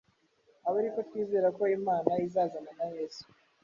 [0.67, 3.25] abe ari ko twizera ko Imana izazana na Yesu,